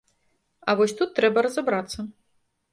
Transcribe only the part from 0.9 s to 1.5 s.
тут трэба